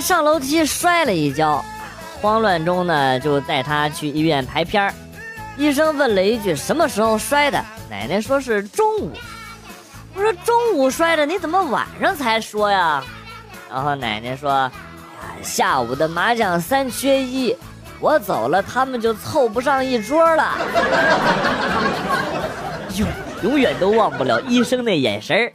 [0.00, 1.64] 上楼梯摔了一跤，
[2.20, 4.92] 慌乱中呢就带他去医院拍片儿。
[5.56, 9.12] 医生问了一句：“什么时候摔的？”奶奶说是中午。
[10.14, 13.02] 我说：“中午摔的，你怎么晚上才说呀？”
[13.70, 14.70] 然后奶奶说
[15.42, 17.56] ：“下午的麻将三缺一，
[18.00, 20.54] 我走了，他们就凑不上一桌了。
[22.96, 23.08] ”永
[23.42, 25.52] 永远都忘不了医生那眼神儿。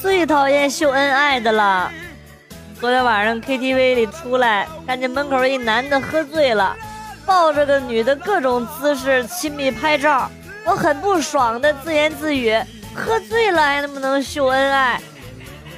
[0.00, 1.90] 最讨厌秀恩爱的了。
[2.80, 6.74] 昨天晚上 KTV 里出来，看见门口一男的喝醉了，
[7.26, 10.30] 抱着个女的各种姿势亲密拍照，
[10.64, 12.58] 我很不爽的自言自语：
[12.94, 14.98] 喝醉了还能不能秀恩爱？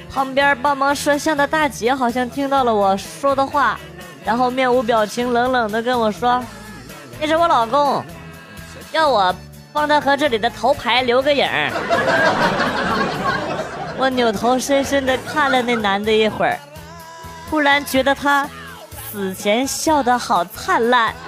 [0.09, 3.77] 旁边帮忙摄像的大姐好像听到了我说的话，
[4.23, 6.41] 然后面无表情，冷冷的跟我说
[7.19, 8.01] ：“那是我老公，
[8.93, 9.35] 要我
[9.73, 11.45] 帮他和这里的头牌留个影。”
[13.97, 16.59] 我扭头深深的看了那男的一会儿，
[17.49, 18.49] 突然觉得他
[19.11, 21.13] 死前笑得好灿烂。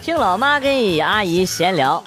[0.00, 2.02] 听老妈跟姨阿姨闲聊，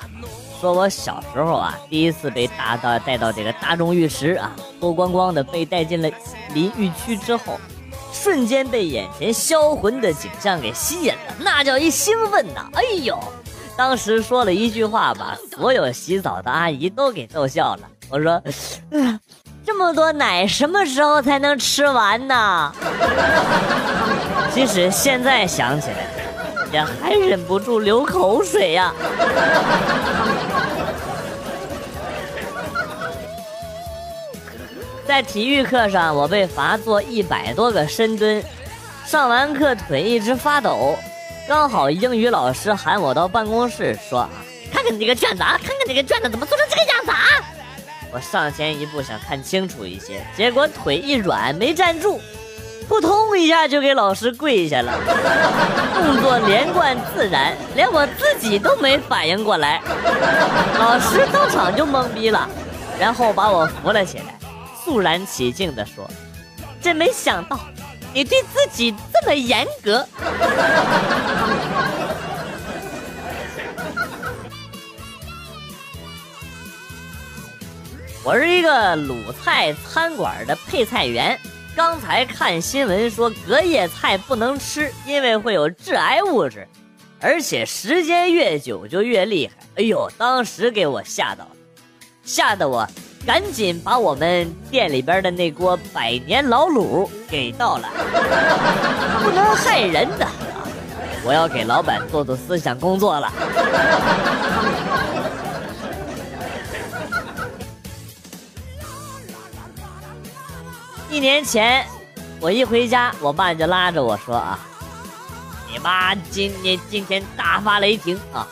[0.59, 6.09] 说我小时候啊，第一次被大到带到这个大众浴池啊，脱光光的被带进了
[6.53, 7.59] 淋浴区之后，
[8.11, 12.69] 瞬间被眼前销魂的景象给吸引了，那叫一兴奋呐！
[12.73, 13.17] 哎呦！
[13.77, 17.81] 当时说了一句话，把所有洗澡的阿姨都给逗笑了。
[18.09, 18.41] 我说
[19.65, 22.71] ：“这么多奶，什么时候才能吃完呢？”
[24.53, 26.07] 其实现在想起来，
[26.71, 28.93] 也还忍不住流口水呀。
[35.05, 38.41] 在体育课上，我被罚做一百多个深蹲，
[39.05, 40.95] 上完课腿一直发抖。
[41.47, 44.29] 刚好英语老师喊我到办公室说啊
[44.73, 47.17] ：“看看你这个卷子啊，看看你这个卷子怎么做成这个样子啊！”
[48.11, 52.19] 我上前一步想看清楚一些，结果腿一软没站住，
[52.87, 54.91] 扑通一下就给老师跪下了。
[55.93, 59.79] 动作连贯自然，连我自己都没反应过来。
[60.79, 62.49] 老师当场就懵逼了，
[62.99, 64.39] 然后把我扶了起来，
[64.83, 66.09] 肃然起敬地说
[66.81, 67.59] ：“真没想到。”
[68.15, 70.07] 你对自己这么严格，
[78.23, 81.37] 我是一个鲁菜餐馆的配菜员。
[81.75, 86.65] 刚才看新闻说隔夜菜不能吃，因为会有致癌物质，
[87.19, 89.55] 而且时间越久就越厉害。
[89.75, 91.51] 哎呦，当时给我吓到了，
[92.23, 92.87] 吓得我。
[93.25, 97.89] 赶紧把我们店里边的那锅百年老卤给倒了，
[99.23, 100.27] 不能害人的。
[101.23, 103.33] 我要给老板做做思想工作了。
[111.09, 111.83] 一年前，
[112.39, 114.59] 我一回家，我爸就拉着我说：“啊，
[115.71, 118.45] 你妈今年今天大发雷霆啊，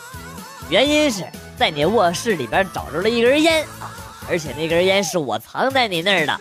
[0.68, 1.24] 原因是
[1.56, 3.94] 在你卧室里边找着了一根烟啊。”
[4.28, 6.40] 而且那根烟是我藏在你那儿的，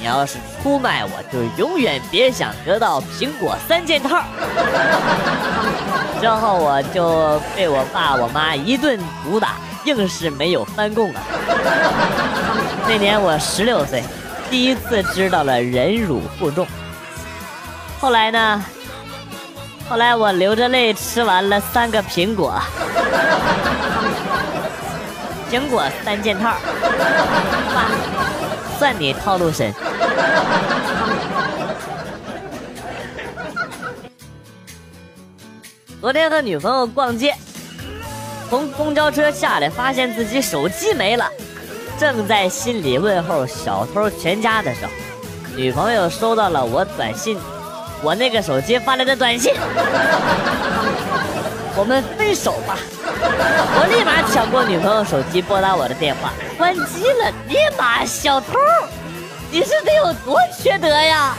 [0.00, 4.22] 你要是出卖我，就永远别想得到苹果三件套。
[6.20, 11.22] 之后我就被我爸我妈一顿毒打，硬是没有翻供啊。
[12.86, 14.02] 那年我十六岁，
[14.50, 16.66] 第一次知道了忍辱负重。
[18.00, 18.64] 后来呢？
[19.88, 22.58] 后来我流着泪吃完了三个苹果。
[25.52, 26.56] 苹果三件套，
[28.78, 29.70] 算你套路深。
[36.00, 37.34] 昨天和女朋友逛街，
[38.48, 41.28] 从公交车下来，发现自己手机没了，
[41.98, 44.92] 正在心里问候小偷全家的时候，
[45.54, 47.38] 女朋友收到了我短信，
[48.02, 49.52] 我那个手机发来的短信，
[51.76, 52.76] 我们分手吧。
[53.04, 57.32] 我立马抢过女朋友手机，拨打我的电话，关机了。
[57.48, 58.58] 你妈，小偷，
[59.50, 61.34] 你是得有多缺德呀？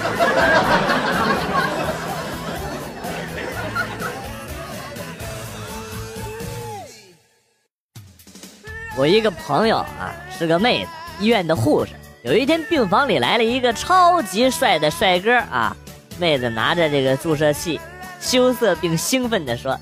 [8.95, 10.89] 我一个朋友啊，是个妹子，
[11.19, 11.94] 医院的护士。
[12.24, 15.75] 有一天，病房里来了一个超级帅的帅哥啊，
[16.19, 17.81] 妹子拿着这个注射器，
[18.21, 19.77] 羞涩并兴奋地说：“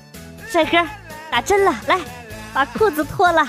[0.52, 0.78] 帅哥。”
[1.32, 1.98] 打针了，来，
[2.52, 3.48] 把裤子脱了。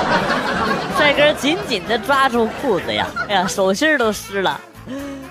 [0.96, 4.58] 帅哥紧紧的抓住裤子呀，哎呀，手心都湿了。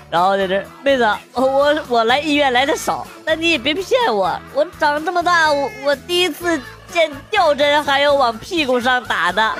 [0.08, 6.60] 然后在这，妹子，我我来医院来的少，但你也别骗我，我长这么大，我我第一次
[6.92, 9.52] 见吊针还有往屁股上打的。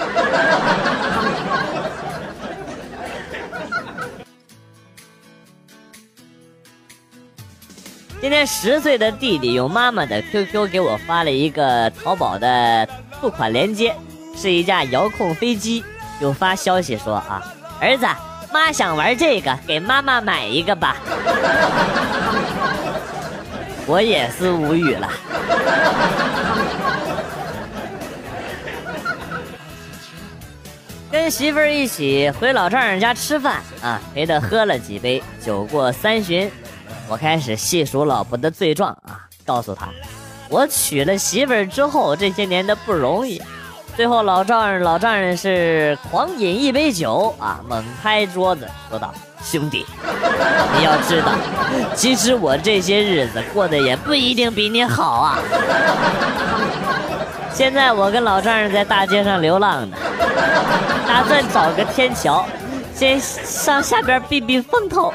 [8.25, 12.88] 今天十岁的弟弟用妈妈的 QQ 给我发了一个淘宝的
[13.21, 13.94] 付款链接，
[14.35, 15.85] 是一架遥控飞机，
[16.19, 17.44] 就发消息说啊，
[17.79, 18.06] 儿子。
[18.50, 20.97] 妈想玩这个，给妈妈买一个吧。
[23.87, 25.06] 我也是无语了。
[31.12, 36.50] 跟媳妇儿一起回老丈人家吃饭啊，陪他喝了几杯，酒过三巡，
[37.08, 39.88] 我开始细数老婆的罪状啊，告诉他，
[40.48, 43.42] 我娶了媳妇儿之后这些年的不容易。
[43.96, 49.86] 最后，老丈人老丈人是狂饮一杯酒啊，猛拍桌子，说道：“兄弟，
[50.76, 51.30] 你要知道，
[51.94, 55.38] 其实我这些日子过得也不一定比你好啊。
[57.52, 59.96] 现在我跟老丈人在大街上流浪呢，
[61.06, 62.44] 打算找个天桥，
[62.96, 65.14] 先上下边避避风头。”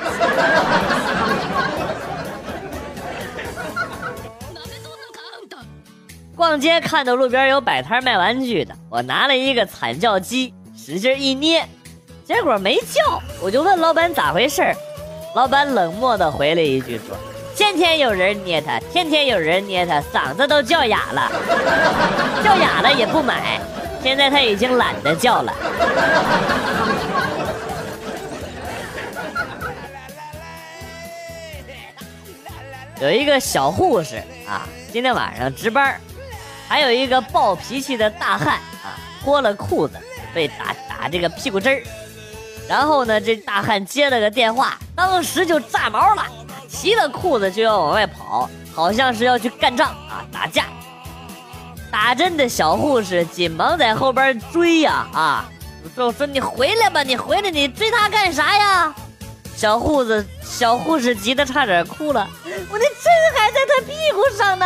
[6.40, 11.68] 逛街看到路边有摆摊卖玩具的，我拿了一个惨叫机，使劲一捏，
[12.24, 13.22] 结果没叫。
[13.42, 14.74] 我就问老板咋回事
[15.36, 17.18] 老板冷漠的回了一句说
[17.58, 21.30] ：“天天有人捏它，天天有人捏它，嗓子都叫哑了，
[22.42, 23.60] 叫哑了也不买。
[24.02, 25.54] 现在他已经懒得叫了。
[33.04, 36.00] ”有一个小护士啊，今天晚上值班。
[36.70, 38.94] 还有一个暴脾气的大汉啊，
[39.24, 39.96] 脱了裤子
[40.36, 41.84] 被打打这个屁股针儿，
[42.68, 46.24] 然后呢，这大汉接了个电话，当时就炸毛了，
[46.70, 50.66] 提了裤子就要往外跑，好像是要去干仗啊，打架。
[51.92, 55.50] 打针的小护士紧忙在后边追呀啊，
[55.96, 58.94] 说说你回来吧，你回来，你追他干啥呀？
[59.60, 62.26] 小护士小护士急得差点哭了，
[62.70, 64.66] 我的针还在他屁股上呢。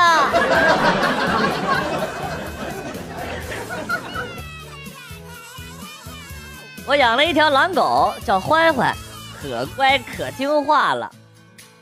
[6.86, 8.96] 我养了一条狼狗，叫欢欢，
[9.42, 11.12] 可乖可听话了，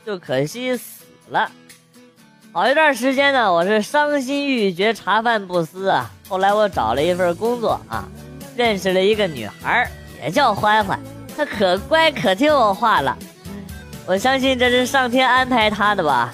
[0.06, 1.52] 就可惜死了。
[2.50, 6.10] 好一段时间呢，我是伤心欲绝，茶饭不思啊。
[6.30, 8.08] 后来我找了一份工作啊，
[8.56, 9.86] 认识了一个女孩，
[10.22, 10.98] 也叫欢欢，
[11.36, 13.16] 他可乖可听我话了。
[14.06, 16.32] 我相信这是上天安排他的吧，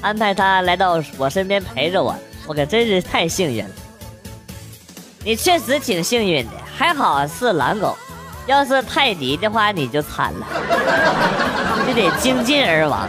[0.00, 2.14] 安排他来到我身边陪着我，
[2.46, 3.70] 我可真是太幸运了。
[5.22, 7.96] 你确实挺幸运的，还好是狼狗。
[8.46, 10.46] 要是泰迪的话，你就惨了，
[11.86, 13.08] 就得精尽而亡。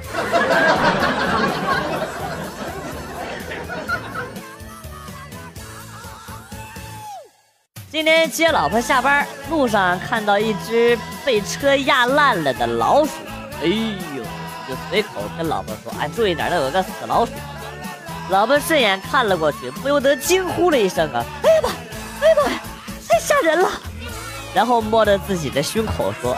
[7.96, 13.12] 今天接老婆下班，路上看到一只被车压烂了的老鼠，
[13.62, 14.22] 哎呦，
[14.68, 17.32] 就随口跟老婆说：“哎，注意点，那有个死老鼠。”
[18.28, 22.60] 老婆顺眼看了过去，不由得惊呼了一声：“啊，哎呀妈，哎呀妈呀，
[23.08, 23.72] 太吓人了！”
[24.54, 26.36] 然后摸着自己的胸口说：“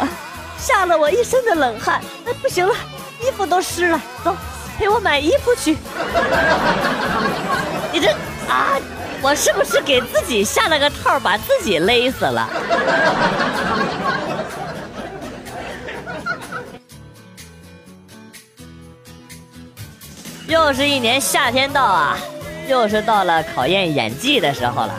[0.61, 2.75] 吓了我一身的冷汗，哎，不行了，
[3.19, 4.37] 衣服都湿了，走，
[4.77, 5.75] 陪我买衣服去。”
[7.91, 8.11] 你这
[8.47, 8.77] 啊，
[9.21, 12.49] 我是不是给自己下了个套，把自己勒死了？
[20.47, 22.17] 又是一年夏天到啊，
[22.69, 24.93] 又是到了考验演技的时候了。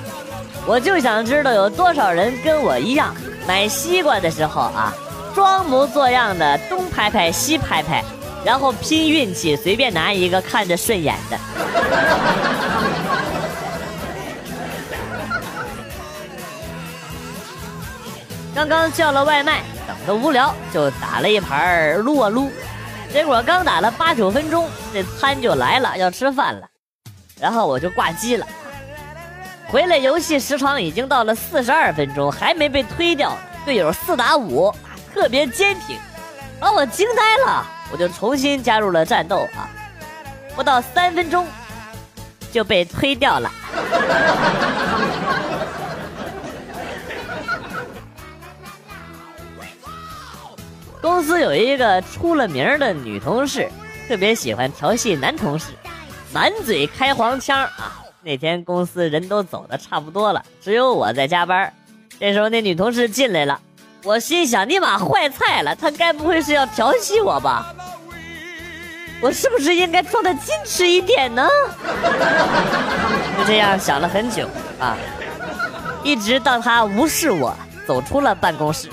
[0.66, 4.92] 我就想知道有多少人跟我一样，买西瓜的时候啊，
[5.34, 8.04] 装模作样的东拍拍西拍拍，
[8.44, 11.38] 然后拼运气，随便拿一个看着顺眼的。
[18.58, 22.50] 刚刚叫了外卖，等的无聊，就打了一盘撸啊撸，
[23.12, 26.66] 结果刚打了八九分钟，这餐就来了，要吃饭了，
[27.40, 28.44] 然后我就挂机了。
[29.68, 33.32] 回来，游戏时长已经到了四十二分钟，还没被推掉。
[33.64, 34.74] 队友四打五，
[35.14, 35.96] 特别坚挺，
[36.58, 37.64] 把我惊呆了。
[37.92, 39.70] 我就重新加入了战斗啊，
[40.56, 41.46] 不到三分钟
[42.50, 43.52] 就被推掉了。
[51.00, 53.68] 公司有一个出了名的女同事，
[54.08, 55.66] 特别喜欢调戏男同事，
[56.32, 58.02] 满嘴开黄腔啊。
[58.22, 61.72] 那天公司人都走的差不多了，只有我在加班。
[62.18, 63.60] 这时候那女同事进来了，
[64.02, 67.72] 我心想，尼玛坏菜了，她该不会是要调戏我吧？
[69.20, 71.48] 我是不是应该装的矜持一点呢？
[73.38, 74.48] 就这样想了很久
[74.80, 74.96] 啊，
[76.02, 77.54] 一直到她无视我，
[77.86, 78.88] 走出了办公室。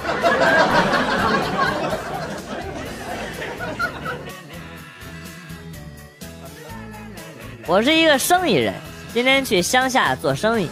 [7.67, 8.72] 我是一个生意人，
[9.12, 10.69] 今天去乡下做生意，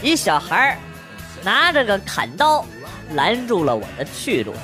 [0.00, 0.78] 一小孩
[1.42, 2.64] 拿着个砍刀
[3.14, 4.54] 拦住了我的去路。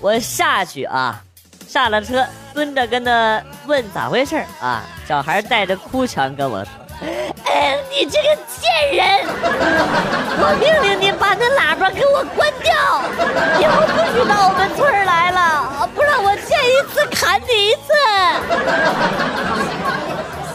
[0.00, 1.20] 我下去啊，
[1.66, 4.84] 下了车，蹲着跟他问咋回事啊。
[5.08, 6.70] 小孩带着哭腔跟我说
[7.46, 9.26] ：“哎，你这个贱人！
[10.38, 12.72] 我命令你把那喇叭给我关掉，
[13.60, 17.90] 以后不许到我们村来了，不然我见一次砍你一次。”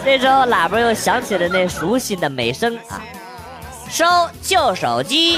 [0.04, 3.02] 这时候，喇叭又响起了那熟悉的美声啊！
[3.90, 4.06] 收
[4.42, 5.38] 旧手机、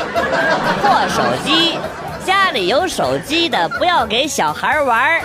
[0.81, 1.77] 破手机，
[2.25, 5.21] 家里有手机的不要给小孩玩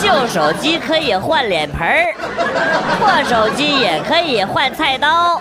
[0.00, 1.86] 旧手机可以换脸盆
[2.98, 5.40] 破手机也可以换菜刀。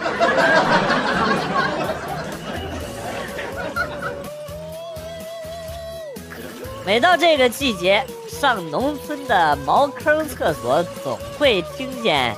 [6.85, 12.35] 每到这个季节，上农村的茅坑厕所总会听见。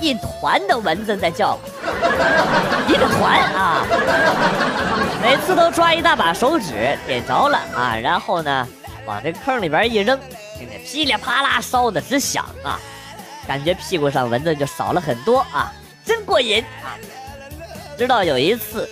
[0.00, 1.58] 一团的蚊子在叫，
[2.88, 3.86] 一个团啊！
[5.22, 8.66] 每次都抓一大把手指点着了啊，然后呢，
[9.06, 10.18] 往这坑里边一扔，
[10.58, 12.80] 听见噼里啪啦烧的直响啊，
[13.46, 15.72] 感觉屁股上蚊子就少了很多啊，
[16.04, 16.98] 真过瘾啊！
[17.96, 18.88] 直到有一次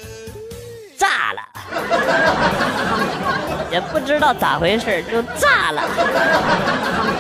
[0.96, 1.42] 炸了，
[3.72, 5.82] 也不知道咋回事就炸了，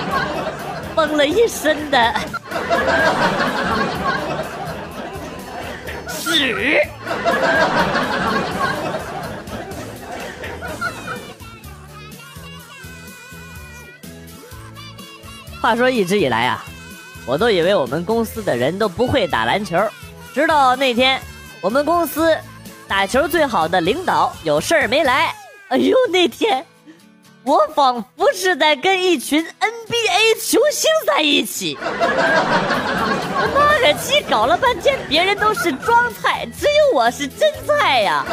[0.94, 2.14] 崩了一身的。
[6.08, 6.80] 屎！
[15.60, 16.64] 话说一直以来啊，
[17.26, 19.78] 我都以为我们公司的人都不会打篮球，
[20.32, 21.20] 直到那天
[21.60, 22.34] 我们公司
[22.88, 25.34] 打球最好的领导有事儿没来。
[25.68, 26.64] 哎呦，那天。
[27.42, 31.78] 我仿佛是在跟一群 NBA 球星在一起，
[33.80, 38.24] 那个鸡搞了半天，别人都是装菜，只有我是真菜呀！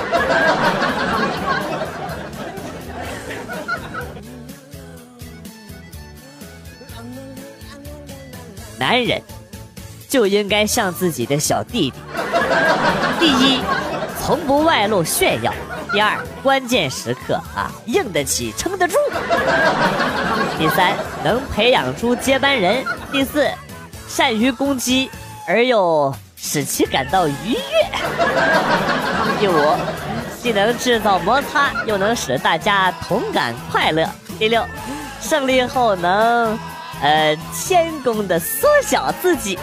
[8.78, 9.22] 男人
[10.08, 11.98] 就应该像自己的小弟弟，
[13.20, 13.62] 第一，
[14.22, 15.52] 从不外露炫耀。
[15.92, 18.96] 第二，关键时刻啊，硬得起，撑得住。
[20.60, 22.84] 第三，能培养出接班人。
[23.12, 23.50] 第四，
[24.08, 25.10] 善于攻击
[25.48, 27.60] 而又使其感到愉悦。
[29.40, 29.76] 第五，
[30.42, 34.08] 既能制造摩擦，又能使大家同感快乐。
[34.38, 34.64] 第六，
[35.22, 36.60] 胜利后能，
[37.02, 39.58] 呃，谦恭的缩小自己。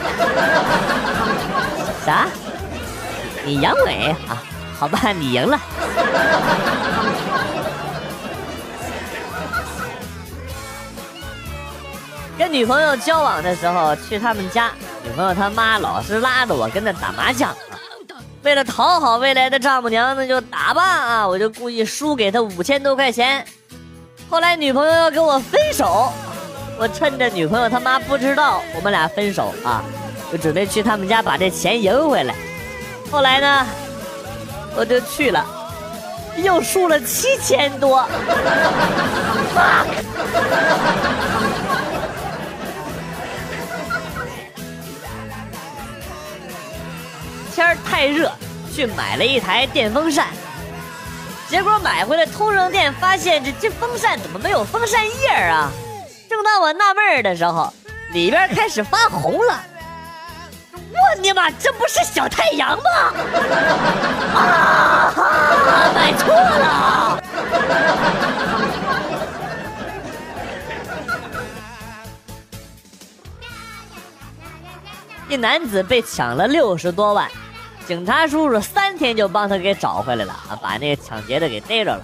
[2.04, 2.26] 啥？
[3.44, 4.42] 你阳痿啊？
[4.78, 5.58] 好吧，你赢了。
[12.36, 14.72] 跟女朋友交往的时候去他们家，
[15.04, 17.54] 女朋友他妈老是拉着我跟他打麻将，
[18.42, 21.28] 为了讨好未来的丈母娘，那就打吧啊！
[21.28, 23.46] 我就故意输给他五千多块钱。
[24.28, 26.12] 后来女朋友要跟我分手，
[26.76, 29.84] 我趁着女朋友他妈不知道我们俩分手啊，
[30.32, 32.34] 就准备去他们家把这钱赢回来。
[33.12, 33.66] 后来呢？
[34.76, 35.44] 我就去了，
[36.36, 38.06] 又输了七千多。
[47.54, 48.32] 天儿太热，
[48.74, 50.26] 去买了一台电风扇，
[51.48, 55.70] 结果买回来通上电，发现这这风扇怎么没有风扇叶啊？
[56.28, 57.72] 正当我纳闷的时候，
[58.12, 59.64] 里边开始发红了。
[60.94, 62.84] 我尼玛，这不是小太阳吗？
[64.34, 65.92] 啊哈！
[65.94, 67.20] 买错了。
[75.28, 77.28] 一男子被抢了六十多万，
[77.86, 82.02] 警察叔叔三天就帮他给找回来了啊，把那个抢劫的给逮着了。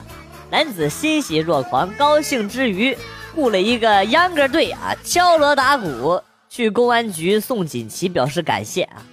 [0.50, 2.96] 男子欣喜若狂，高兴之余，
[3.34, 6.20] 雇了一个秧歌队啊，敲锣打鼓。
[6.50, 9.06] 去公安局送锦旗表示感谢啊！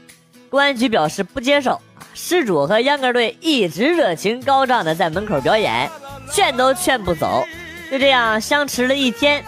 [0.50, 1.80] 公安局表示不接受。
[2.16, 5.88] 失主和秧歌队一直热情高涨的在门口表演，
[6.32, 7.46] 劝都劝不走。
[7.92, 9.46] 就这样相持了一天，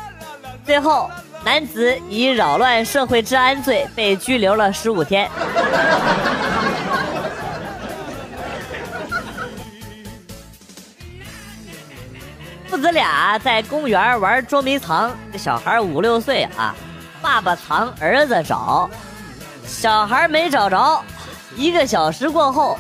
[0.64, 1.10] 最后
[1.44, 5.28] 男子以扰乱社会治安罪被拘留了十五天。
[12.68, 16.76] 父子俩在公园玩捉迷藏，这小孩五六岁啊，
[17.22, 18.90] 爸爸藏，儿子找，
[19.66, 21.04] 小孩没找着。
[21.56, 22.78] 一个小时过后，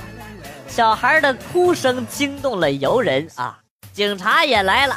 [0.67, 3.57] 小孩的哭声惊动了游人啊，
[3.91, 4.95] 警察也来了。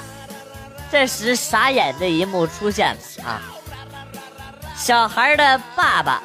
[0.90, 3.40] 这时，傻眼的一幕出现了啊！
[4.76, 6.20] 小孩的爸爸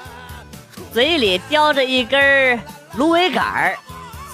[0.94, 2.60] 嘴里叼着一根
[2.96, 3.76] 芦苇杆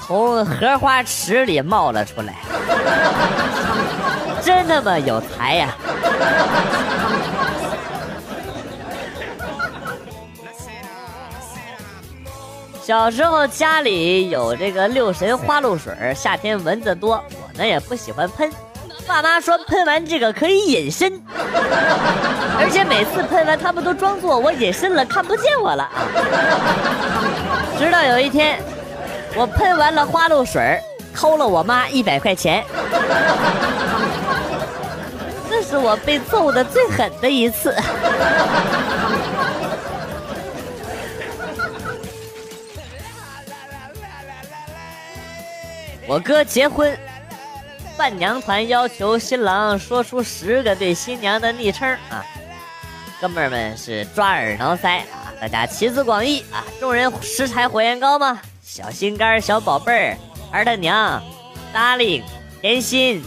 [0.01, 2.35] 从荷花池里冒了出来，
[4.41, 5.75] 真他妈有才呀！
[12.83, 18.51] 小时候家里有这个六神花露水，夏天蚊子多，我呢也不喜欢喷。
[19.07, 21.13] 爸妈说喷完这个可以隐身，
[22.59, 25.89] 而且每次喷完他们都装作我隐身了，看不见我了。
[27.79, 28.59] 直到有一天，
[29.33, 30.77] 我喷完了花露水，
[31.15, 32.65] 偷了我妈一百块钱，
[35.49, 37.73] 这是我被揍的最狠的一次。
[46.07, 46.97] 我哥结婚。
[47.95, 52.25] 伴娘团要求新郎说出十个对新娘的昵称啊，
[53.21, 60.17] 哥们儿们是抓耳挠腮啊，大家集思广益啊，众人拾柴火焰高嘛，小心肝、小宝贝儿、
[60.51, 61.21] 儿他娘、
[61.71, 62.23] darling、
[62.61, 63.23] 甜心，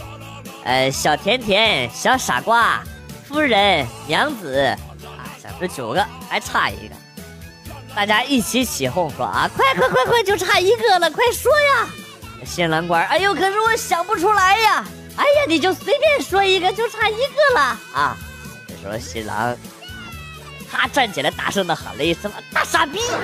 [0.65, 2.83] 呃，小甜甜、小傻瓜、
[3.25, 4.59] 夫人、娘子
[5.05, 6.95] 啊，想是九个，还差一个，
[7.95, 11.87] 大家一起起哄说啊，快快快快，就差一个了，快说呀！
[12.45, 14.85] 新郎官，哎呦，可是我想不出来呀！
[15.17, 17.61] 哎呀，你就随便说一个，就差一个了
[17.93, 18.15] 啊！
[18.67, 19.55] 这时候新郎，
[20.71, 22.99] 他站起来，大声的喊了一声：“大傻逼！”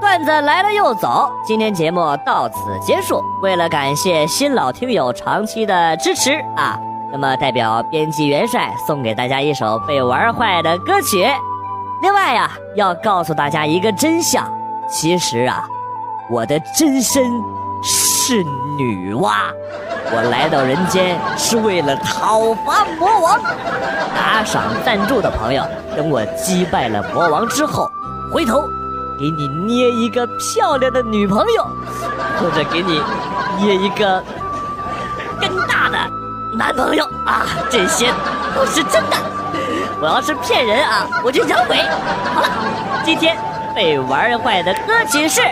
[0.00, 3.22] 段子来了又走，今天节目到此结束。
[3.42, 6.78] 为了感谢新老听友长期的支持啊，
[7.12, 11.26] 那么代表编辑元帅送给大家一首被玩坏的歌曲。
[12.02, 14.46] 另外呀，要告诉大家一个真相，
[14.90, 15.64] 其实啊，
[16.30, 17.22] 我的真身
[17.82, 18.42] 是
[18.78, 19.32] 女娲，
[20.12, 23.40] 我来到人间是为了讨伐魔王。
[24.14, 25.64] 打赏赞助的朋友，
[25.96, 27.90] 等我击败了魔王之后，
[28.32, 28.62] 回头
[29.18, 31.66] 给你捏一个漂亮的女朋友，
[32.38, 33.00] 或者给你
[33.58, 34.22] 捏一个
[35.40, 35.96] 更大的
[36.56, 38.12] 男朋友啊，这些
[38.54, 39.16] 都是真的。
[40.00, 41.78] 我要是骗人啊，我就养鬼。
[42.34, 42.48] 好了，
[43.04, 43.36] 今天
[43.74, 45.40] 被玩坏的歌曲是《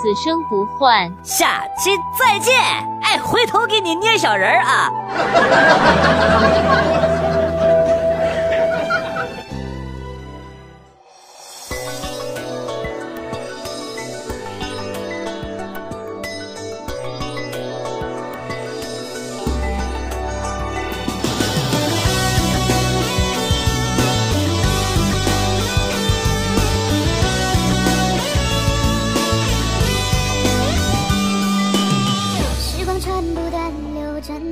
[0.00, 2.54] 此生不换》，下期再见。
[3.02, 4.90] 哎，回头给你捏小人儿啊。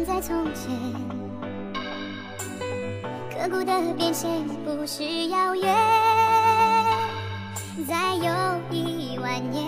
[0.06, 0.72] 在从前
[3.30, 5.74] 刻骨的变迁不是遥远，
[7.86, 8.24] 再有
[8.70, 9.64] 一万年，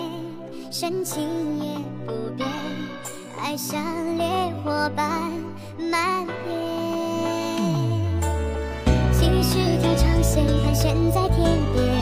[0.70, 1.22] 深情
[1.62, 2.48] 也不变，
[3.40, 3.80] 爱像
[4.16, 4.26] 烈
[4.64, 5.33] 火般
[5.78, 6.50] 蔓延。
[9.12, 11.99] 继续条长线盘旋在天边。